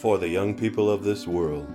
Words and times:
for 0.00 0.16
the 0.16 0.28
young 0.28 0.54
people 0.54 0.90
of 0.90 1.04
this 1.04 1.26
world. 1.26 1.68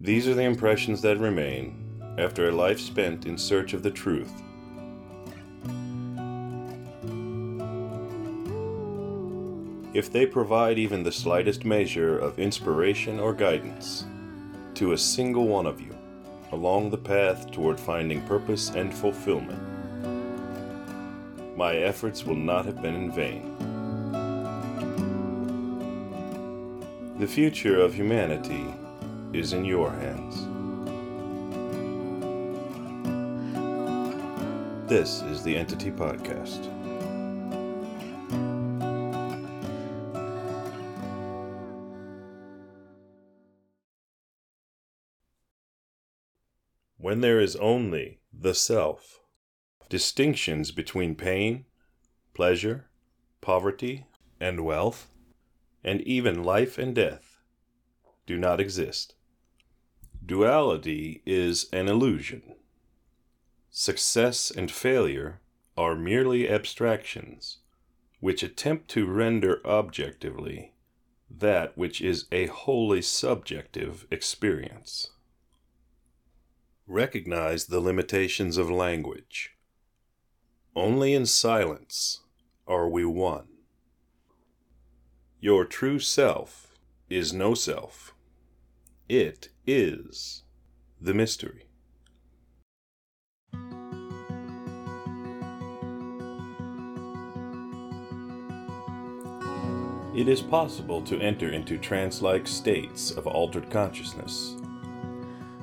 These 0.00 0.26
are 0.26 0.34
the 0.34 0.42
impressions 0.42 1.00
that 1.02 1.18
remain 1.18 2.02
after 2.18 2.48
a 2.48 2.52
life 2.52 2.80
spent 2.80 3.26
in 3.26 3.38
search 3.38 3.74
of 3.74 3.84
the 3.84 3.92
truth. 3.92 4.32
If 9.94 10.10
they 10.10 10.26
provide 10.26 10.80
even 10.80 11.04
the 11.04 11.12
slightest 11.12 11.64
measure 11.64 12.18
of 12.18 12.40
inspiration 12.40 13.20
or 13.20 13.34
guidance 13.34 14.04
to 14.74 14.92
a 14.92 14.98
single 14.98 15.46
one 15.46 15.66
of 15.66 15.80
you 15.80 15.96
along 16.50 16.90
the 16.90 16.98
path 16.98 17.52
toward 17.52 17.78
finding 17.78 18.20
purpose 18.22 18.70
and 18.70 18.92
fulfillment, 18.92 19.75
my 21.56 21.74
efforts 21.74 22.24
will 22.24 22.36
not 22.36 22.66
have 22.66 22.82
been 22.82 22.94
in 22.94 23.10
vain. 23.10 23.56
The 27.18 27.26
future 27.26 27.80
of 27.80 27.94
humanity 27.94 28.66
is 29.32 29.54
in 29.54 29.64
your 29.64 29.90
hands. 29.90 30.36
This 34.86 35.22
is 35.22 35.42
the 35.42 35.56
Entity 35.56 35.90
Podcast. 35.90 36.66
When 46.98 47.22
there 47.22 47.40
is 47.40 47.56
only 47.56 48.20
the 48.30 48.54
self, 48.54 49.20
distinctions 49.88 50.70
between 50.70 51.14
pain, 51.14 51.64
pleasure, 52.34 52.86
poverty, 53.40 54.06
and 54.40 54.64
wealth, 54.64 55.08
and 55.84 56.00
even 56.02 56.42
life 56.42 56.78
and 56.78 56.94
death 56.94 57.40
do 58.26 58.36
not 58.36 58.60
exist. 58.60 59.14
Duality 60.24 61.22
is 61.24 61.68
an 61.72 61.88
illusion. 61.88 62.56
Success 63.70 64.50
and 64.50 64.70
failure 64.70 65.40
are 65.76 65.94
merely 65.94 66.48
abstractions 66.48 67.58
which 68.20 68.42
attempt 68.42 68.88
to 68.88 69.06
render 69.06 69.60
objectively 69.64 70.72
that 71.30 71.76
which 71.76 72.00
is 72.00 72.26
a 72.32 72.46
wholly 72.46 73.02
subjective 73.02 74.06
experience. 74.10 75.10
Recognize 76.86 77.66
the 77.66 77.80
limitations 77.80 78.56
of 78.56 78.70
language. 78.70 79.55
Only 80.76 81.14
in 81.14 81.24
silence 81.24 82.20
are 82.68 82.86
we 82.86 83.06
one. 83.06 83.48
Your 85.40 85.64
true 85.64 85.98
self 85.98 86.76
is 87.08 87.32
no 87.32 87.54
self. 87.54 88.14
It 89.08 89.48
is 89.66 90.42
the 91.00 91.14
mystery. 91.14 91.62
It 100.14 100.28
is 100.28 100.42
possible 100.42 101.00
to 101.04 101.18
enter 101.22 101.48
into 101.48 101.78
trance 101.78 102.20
like 102.20 102.46
states 102.46 103.12
of 103.12 103.26
altered 103.26 103.70
consciousness 103.70 104.56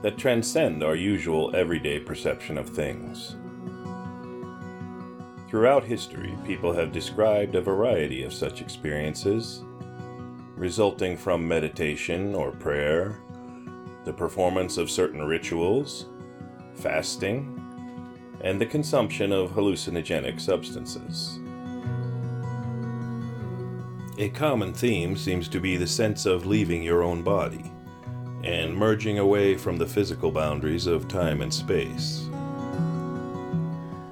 that 0.01 0.17
transcend 0.17 0.83
our 0.83 0.95
usual 0.95 1.55
everyday 1.55 1.99
perception 1.99 2.57
of 2.57 2.67
things. 2.67 3.35
Throughout 5.53 5.83
history, 5.83 6.35
people 6.47 6.73
have 6.73 6.91
described 6.91 7.53
a 7.53 7.61
variety 7.61 8.23
of 8.23 8.33
such 8.33 8.59
experiences, 8.59 9.63
resulting 10.55 11.15
from 11.15 11.47
meditation 11.47 12.33
or 12.33 12.51
prayer, 12.53 13.19
the 14.03 14.13
performance 14.13 14.79
of 14.79 14.89
certain 14.89 15.21
rituals, 15.21 16.07
fasting, 16.73 17.61
and 18.41 18.59
the 18.59 18.65
consumption 18.65 19.31
of 19.31 19.51
hallucinogenic 19.51 20.41
substances. 20.41 21.37
A 24.17 24.29
common 24.29 24.73
theme 24.73 25.15
seems 25.15 25.47
to 25.49 25.59
be 25.59 25.77
the 25.77 25.85
sense 25.85 26.25
of 26.25 26.47
leaving 26.47 26.81
your 26.81 27.03
own 27.03 27.21
body 27.21 27.71
and 28.43 28.75
merging 28.75 29.19
away 29.19 29.55
from 29.55 29.77
the 29.77 29.85
physical 29.85 30.31
boundaries 30.31 30.87
of 30.87 31.07
time 31.07 31.43
and 31.43 31.53
space. 31.53 32.27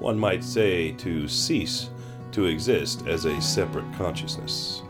One 0.02 0.18
might 0.18 0.42
say 0.42 0.90
to 0.94 1.28
cease 1.28 1.88
to 2.32 2.46
exist 2.46 3.06
as 3.06 3.24
a 3.24 3.40
separate 3.40 3.84
consciousness. 3.94 4.82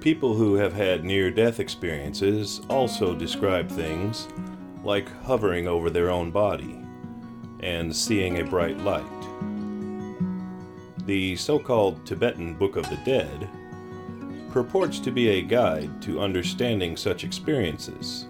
People 0.00 0.32
who 0.32 0.54
have 0.54 0.72
had 0.72 1.04
near 1.04 1.30
death 1.30 1.60
experiences 1.60 2.62
also 2.70 3.14
describe 3.14 3.68
things 3.68 4.26
like 4.84 5.14
hovering 5.24 5.68
over 5.68 5.90
their 5.90 6.08
own 6.08 6.30
body 6.30 6.80
and 7.60 7.94
seeing 7.94 8.40
a 8.40 8.44
bright 8.44 8.78
light. 8.78 9.04
The 11.04 11.36
so 11.36 11.58
called 11.58 12.06
Tibetan 12.06 12.54
Book 12.54 12.76
of 12.76 12.88
the 12.88 12.96
Dead 13.04 13.50
purports 14.50 14.98
to 15.00 15.10
be 15.10 15.28
a 15.28 15.42
guide 15.42 16.00
to 16.00 16.22
understanding 16.22 16.96
such 16.96 17.22
experiences, 17.22 18.24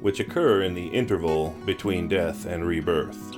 which 0.00 0.20
occur 0.20 0.62
in 0.62 0.74
the 0.74 0.86
interval 0.86 1.50
between 1.64 2.08
death 2.08 2.46
and 2.46 2.64
rebirth. 2.64 3.36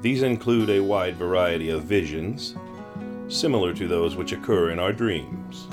These 0.00 0.22
include 0.22 0.70
a 0.70 0.80
wide 0.80 1.16
variety 1.16 1.70
of 1.70 1.84
visions, 1.84 2.54
similar 3.28 3.74
to 3.74 3.88
those 3.88 4.16
which 4.16 4.32
occur 4.32 4.70
in 4.70 4.78
our 4.78 4.92
dreams. 4.92 5.66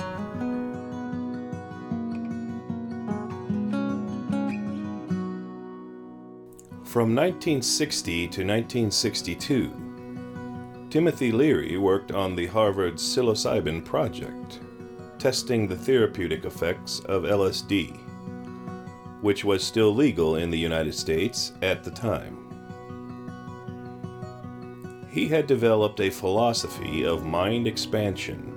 From 6.84 7.14
1960 7.14 8.16
to 8.16 8.46
1962, 8.46 10.88
Timothy 10.90 11.32
Leary 11.34 11.78
worked 11.78 12.14
on 12.14 12.38
the 12.38 12.48
Harvard 12.48 12.96
psilocybin 12.96 13.84
project, 13.84 14.62
testing 15.20 15.68
the 15.68 15.76
therapeutic 15.76 16.46
effects 16.46 17.02
of 17.02 17.24
LSD, 17.24 18.00
which 19.26 19.44
was 19.44 19.64
still 19.64 19.92
legal 19.92 20.36
in 20.36 20.52
the 20.52 20.58
United 20.58 20.94
States 20.94 21.54
at 21.64 21.84
the 21.84 21.90
time. 21.90 22.38
He 25.10 25.28
had 25.28 25.48
developed 25.48 26.00
a 26.00 26.12
philosophy 26.12 27.08
of 27.08 27.26
mind 27.26 27.66
expansion 27.66 28.56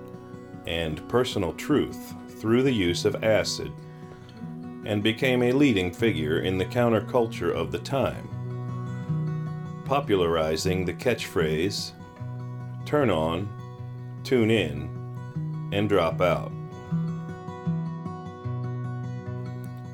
and 0.66 1.08
personal 1.08 1.54
truth 1.54 2.14
through 2.38 2.64
the 2.64 2.70
use 2.70 3.06
of 3.06 3.24
acid 3.24 3.72
and 4.84 5.02
became 5.02 5.42
a 5.42 5.52
leading 5.52 5.90
figure 5.90 6.40
in 6.40 6.58
the 6.58 6.66
counterculture 6.66 7.54
of 7.54 7.72
the 7.72 7.78
time, 7.78 8.28
popularizing 9.86 10.84
the 10.84 10.92
catchphrase 10.92 11.92
turn 12.84 13.08
on, 13.08 13.48
tune 14.22 14.50
in, 14.50 15.70
and 15.72 15.88
drop 15.88 16.20
out. 16.20 16.52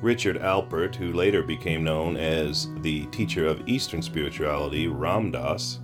Richard 0.05 0.39
Alpert, 0.39 0.93
who 0.95 1.13
later 1.13 1.41
became 1.41 1.83
known 1.83 2.15
as 2.15 2.69
the 2.81 3.07
teacher 3.07 3.47
of 3.47 3.67
Eastern 3.67 4.03
spirituality, 4.03 4.87
Ram 4.87 5.31
Dass, 5.31 5.79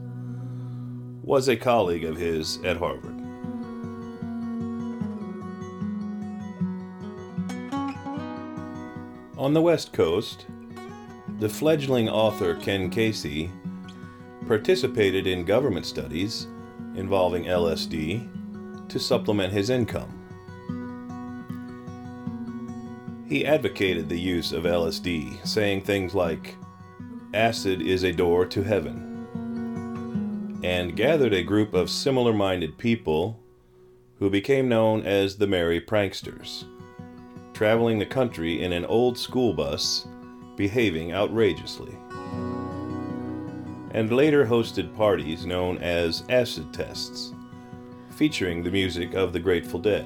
was 1.23 1.47
a 1.47 1.55
colleague 1.55 2.03
of 2.03 2.17
his 2.17 2.59
at 2.63 2.77
Harvard. 2.77 3.19
On 9.39 9.55
the 9.55 9.61
West 9.61 9.91
Coast, 9.91 10.45
the 11.39 11.49
fledgling 11.49 12.07
author 12.07 12.53
Ken 12.53 12.91
Kesey 12.91 13.49
participated 14.45 15.25
in 15.25 15.45
government 15.45 15.87
studies 15.87 16.45
involving 16.93 17.45
LSD 17.45 18.87
to 18.87 18.99
supplement 18.99 19.51
his 19.51 19.71
income. 19.71 20.20
He 23.31 23.45
advocated 23.45 24.09
the 24.09 24.19
use 24.19 24.51
of 24.51 24.65
LSD, 24.65 25.47
saying 25.47 25.83
things 25.83 26.13
like, 26.13 26.57
acid 27.33 27.81
is 27.81 28.03
a 28.03 28.11
door 28.11 28.45
to 28.47 28.61
heaven, 28.61 30.59
and 30.65 30.97
gathered 30.97 31.33
a 31.33 31.41
group 31.41 31.73
of 31.73 31.89
similar 31.89 32.33
minded 32.33 32.77
people 32.77 33.39
who 34.19 34.29
became 34.29 34.67
known 34.67 35.03
as 35.03 35.37
the 35.37 35.47
Merry 35.47 35.79
Pranksters, 35.79 36.65
traveling 37.53 37.99
the 37.99 38.05
country 38.05 38.61
in 38.61 38.73
an 38.73 38.83
old 38.83 39.17
school 39.17 39.53
bus, 39.53 40.05
behaving 40.57 41.13
outrageously 41.13 41.95
and 43.93 44.11
later 44.11 44.45
hosted 44.45 44.93
parties 44.97 45.45
known 45.45 45.77
as 45.77 46.25
acid 46.27 46.73
tests, 46.73 47.33
featuring 48.09 48.61
the 48.61 48.71
music 48.71 49.13
of 49.13 49.31
the 49.31 49.39
Grateful 49.39 49.79
Dead. 49.79 50.05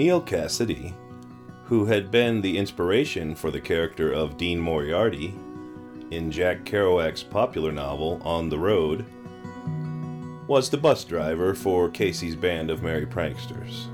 Neal 0.00 0.22
Cassady, 0.22 0.94
who 1.66 1.84
had 1.84 2.10
been 2.10 2.40
the 2.40 2.56
inspiration 2.56 3.34
for 3.34 3.50
the 3.50 3.60
character 3.60 4.10
of 4.10 4.38
Dean 4.38 4.58
Moriarty 4.58 5.34
in 6.10 6.30
Jack 6.30 6.64
Kerouac's 6.64 7.22
popular 7.22 7.70
novel 7.70 8.18
On 8.24 8.48
the 8.48 8.58
Road, 8.58 9.04
was 10.48 10.70
the 10.70 10.78
bus 10.78 11.04
driver 11.04 11.54
for 11.54 11.90
Kesey's 11.90 12.34
band 12.34 12.70
of 12.70 12.82
merry 12.82 13.04
pranksters. 13.04 13.88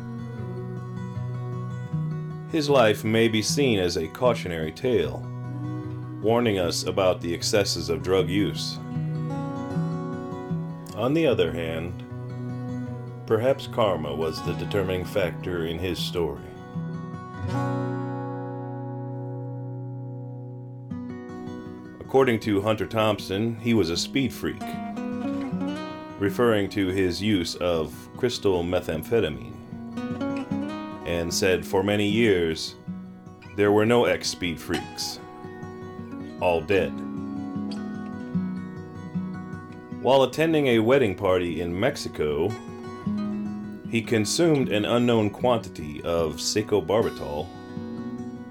His 2.53 2.70
life 2.70 3.03
may 3.03 3.26
be 3.26 3.43
seen 3.43 3.81
as 3.81 3.97
a 3.97 4.06
cautionary 4.06 4.70
tale, 4.70 5.29
warning 6.23 6.61
us 6.61 6.85
about 6.85 7.20
the 7.20 7.35
excesses 7.35 7.88
of 7.88 8.05
drug 8.05 8.29
use. 8.29 8.79
On 10.94 11.12
the 11.14 11.26
other 11.26 11.50
hand, 11.50 12.06
perhaps 13.26 13.67
karma 13.67 14.14
was 14.14 14.40
the 14.43 14.52
determining 14.55 15.05
factor 15.05 15.67
in 15.67 15.78
his 15.78 15.99
story. 15.99 16.40
According 22.00 22.38
to 22.40 22.62
Hunter 22.62 22.87
Thompson, 22.87 23.56
he 23.56 23.75
was 23.75 23.90
a 23.90 23.96
speed 23.96 24.32
freak, 24.32 24.62
referring 26.20 26.70
to 26.70 26.88
his 26.88 27.20
use 27.20 27.56
of 27.56 27.93
crystal 28.17 28.62
methamphetamine, 28.62 29.52
and 31.05 31.34
said 31.34 31.67
for 31.67 31.82
many 31.82 32.08
years 32.08 32.76
there 33.56 33.72
were 33.72 33.84
no 33.84 34.05
ex 34.05 34.29
speed 34.29 34.61
freaks, 34.61 35.19
all 36.40 36.61
dead. 36.61 36.93
While 40.00 40.22
attending 40.22 40.69
a 40.69 40.79
wedding 40.79 41.17
party 41.17 41.61
in 41.61 41.79
Mexico, 41.79 42.50
he 43.90 44.02
consumed 44.02 44.68
an 44.68 44.84
unknown 44.84 45.30
quantity 45.30 46.02
of 46.02 46.36
secobarbital, 46.36 47.46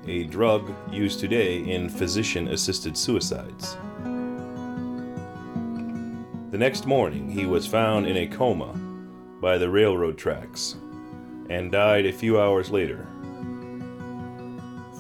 a 0.08 0.24
drug 0.24 0.74
used 0.92 1.20
today 1.20 1.58
in 1.58 1.90
physician 1.90 2.48
assisted 2.48 2.98
suicides. 2.98 3.76
The 6.52 6.60
next 6.60 6.86
morning, 6.86 7.30
he 7.30 7.46
was 7.46 7.68
found 7.68 8.08
in 8.08 8.16
a 8.18 8.28
coma 8.28 8.74
by 9.42 9.58
the 9.58 9.70
railroad 9.70 10.18
tracks 10.18 10.78
and 11.50 11.72
died 11.72 12.06
a 12.06 12.14
few 12.14 12.40
hours 12.40 12.72
later, 12.72 13.06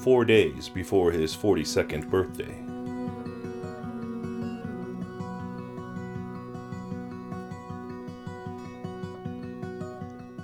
four 0.03 0.25
days 0.25 0.67
before 0.67 1.11
his 1.11 1.35
42nd 1.35 2.09
birthday. 2.09 2.64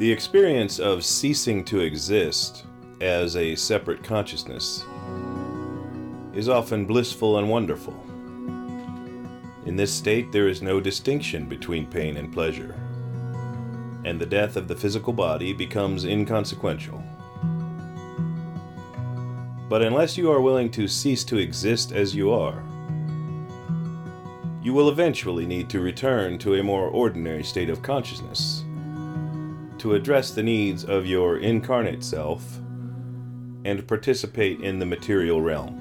The 0.01 0.11
experience 0.11 0.79
of 0.79 1.05
ceasing 1.05 1.63
to 1.65 1.81
exist 1.81 2.65
as 3.01 3.35
a 3.35 3.53
separate 3.53 4.03
consciousness 4.03 4.83
is 6.33 6.49
often 6.49 6.87
blissful 6.87 7.37
and 7.37 7.47
wonderful. 7.47 7.93
In 9.67 9.75
this 9.75 9.93
state, 9.93 10.31
there 10.31 10.47
is 10.47 10.63
no 10.63 10.79
distinction 10.79 11.47
between 11.47 11.85
pain 11.85 12.17
and 12.17 12.33
pleasure, 12.33 12.73
and 14.03 14.19
the 14.19 14.25
death 14.25 14.55
of 14.55 14.67
the 14.67 14.75
physical 14.75 15.13
body 15.13 15.53
becomes 15.53 16.05
inconsequential. 16.05 17.03
But 19.69 19.83
unless 19.83 20.17
you 20.17 20.31
are 20.31 20.41
willing 20.41 20.71
to 20.71 20.87
cease 20.87 21.23
to 21.25 21.37
exist 21.37 21.91
as 21.91 22.15
you 22.15 22.31
are, 22.31 22.63
you 24.63 24.73
will 24.73 24.89
eventually 24.89 25.45
need 25.45 25.69
to 25.69 25.79
return 25.79 26.39
to 26.39 26.55
a 26.55 26.63
more 26.63 26.87
ordinary 26.87 27.43
state 27.43 27.69
of 27.69 27.83
consciousness 27.83 28.60
to 29.81 29.95
address 29.95 30.29
the 30.29 30.43
needs 30.43 30.85
of 30.85 31.07
your 31.07 31.39
incarnate 31.39 32.03
self 32.03 32.59
and 33.65 33.87
participate 33.87 34.61
in 34.61 34.77
the 34.77 34.85
material 34.85 35.41
realm. 35.41 35.75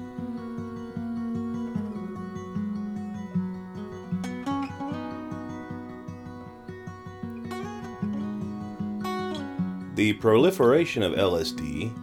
The 9.93 10.13
proliferation 10.13 11.03
of 11.03 11.13
LSD 11.13 11.95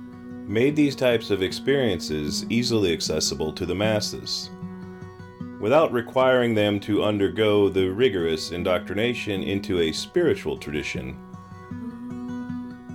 made 0.46 0.76
these 0.76 0.94
types 0.94 1.30
of 1.30 1.42
experiences 1.42 2.46
easily 2.48 2.92
accessible 2.92 3.52
to 3.54 3.66
the 3.66 3.74
masses, 3.74 4.50
without 5.58 5.92
requiring 5.92 6.54
them 6.54 6.78
to 6.78 7.02
undergo 7.02 7.68
the 7.68 7.88
rigorous 7.88 8.52
indoctrination 8.52 9.42
into 9.42 9.80
a 9.80 9.90
spiritual 9.90 10.56
tradition 10.56 11.16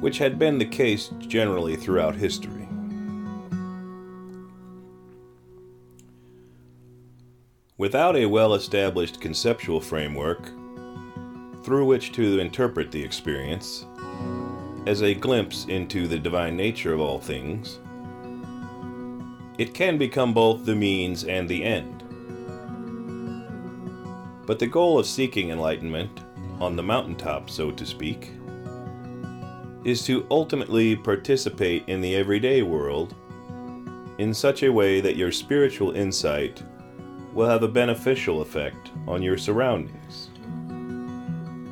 which 0.03 0.17
had 0.17 0.37
been 0.37 0.57
the 0.57 0.65
case 0.65 1.11
generally 1.17 1.77
throughout 1.77 2.13
history. 2.13 2.67
Without 7.77 8.17
a 8.17 8.25
well 8.25 8.53
established 8.53 9.21
conceptual 9.21 9.79
framework 9.79 10.47
through 11.63 11.85
which 11.85 12.11
to 12.11 12.37
interpret 12.39 12.91
the 12.91 13.01
experience, 13.01 13.85
as 14.87 15.01
a 15.01 15.13
glimpse 15.13 15.63
into 15.69 16.05
the 16.05 16.19
divine 16.19 16.57
nature 16.57 16.93
of 16.93 16.99
all 16.99 17.17
things, 17.17 17.79
it 19.57 19.73
can 19.73 19.97
become 19.97 20.33
both 20.33 20.65
the 20.65 20.75
means 20.75 21.23
and 21.23 21.47
the 21.47 21.63
end. 21.63 22.03
But 24.45 24.59
the 24.59 24.67
goal 24.67 24.99
of 24.99 25.05
seeking 25.05 25.51
enlightenment, 25.51 26.19
on 26.59 26.75
the 26.75 26.83
mountaintop, 26.83 27.49
so 27.49 27.71
to 27.71 27.85
speak, 27.85 28.31
is 29.85 30.05
to 30.05 30.25
ultimately 30.31 30.95
participate 30.95 31.83
in 31.87 32.01
the 32.01 32.15
everyday 32.15 32.61
world 32.61 33.15
in 34.17 34.33
such 34.33 34.63
a 34.63 34.71
way 34.71 35.01
that 35.01 35.17
your 35.17 35.31
spiritual 35.31 35.91
insight 35.91 36.63
will 37.33 37.49
have 37.49 37.63
a 37.63 37.67
beneficial 37.67 38.41
effect 38.41 38.91
on 39.07 39.21
your 39.21 39.37
surroundings 39.37 40.29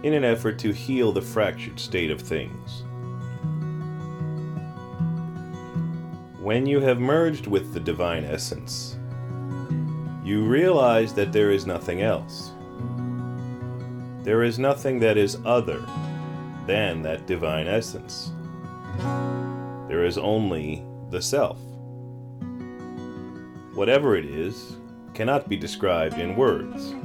in 0.04 0.14
an 0.14 0.24
effort 0.24 0.58
to 0.58 0.74
heal 0.74 1.12
the 1.12 1.22
fractured 1.22 1.80
state 1.80 2.10
of 2.10 2.20
things. 2.20 2.84
When 6.42 6.66
you 6.66 6.80
have 6.80 7.00
merged 7.00 7.46
with 7.46 7.72
the 7.72 7.80
divine 7.80 8.26
essence, 8.26 8.98
you 10.24 10.44
realize 10.44 11.14
that 11.14 11.32
there 11.32 11.52
is 11.52 11.68
nothing 11.68 12.02
else. 12.02 12.52
There 14.24 14.44
is 14.44 14.58
nothing 14.58 15.00
that 15.00 15.18
is 15.18 15.38
other 15.46 15.86
than 16.66 17.02
that 17.02 17.28
divine 17.28 17.68
essence. 17.68 18.32
There 19.88 20.06
is 20.06 20.18
only 20.18 20.84
the 21.10 21.22
self. 21.22 21.60
Whatever 23.74 24.16
it 24.16 24.26
is 24.26 24.78
cannot 25.14 25.50
be 25.50 25.58
described 25.58 26.18
in 26.18 26.36
words. 26.36 26.96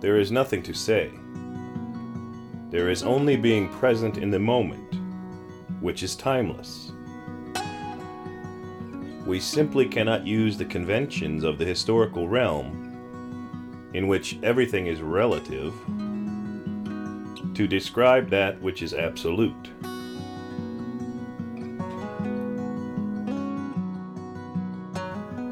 There 0.00 0.18
is 0.18 0.32
nothing 0.32 0.62
to 0.64 0.74
say. 0.74 1.10
There 2.70 2.88
is 2.88 3.02
only 3.02 3.36
being 3.36 3.68
present 3.68 4.18
in 4.18 4.30
the 4.30 4.38
moment, 4.38 4.94
which 5.80 6.02
is 6.02 6.16
timeless. 6.16 6.92
We 9.26 9.38
simply 9.38 9.86
cannot 9.86 10.26
use 10.26 10.56
the 10.58 10.64
conventions 10.64 11.44
of 11.44 11.58
the 11.58 11.64
historical 11.64 12.28
realm, 12.28 13.90
in 13.94 14.08
which 14.08 14.38
everything 14.42 14.86
is 14.86 15.00
relative, 15.00 15.74
to 17.54 17.66
describe 17.66 18.30
that 18.30 18.60
which 18.60 18.82
is 18.82 18.94
absolute. 18.94 19.70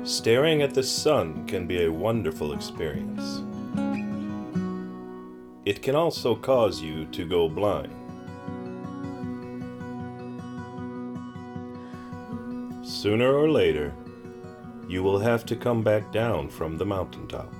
Staring 0.05 0.63
at 0.63 0.75
the 0.75 0.83
sun 0.83 1.47
can 1.47 1.67
be 1.67 1.85
a 1.85 1.93
wonderful 1.93 2.53
experience. 2.53 3.43
It 5.65 5.83
can 5.83 5.95
also 5.95 6.35
cause 6.35 6.81
you 6.81 7.05
to 7.07 7.25
go 7.25 7.49
blind. 7.49 7.95
Sooner 12.85 13.33
or 13.33 13.49
later, 13.49 13.95
you 14.89 15.03
will 15.03 15.21
have 15.21 15.47
to 15.47 15.55
come 15.55 15.83
back 15.83 16.11
down 16.13 16.49
from 16.49 16.77
the 16.77 16.85
mountaintop. 16.85 17.53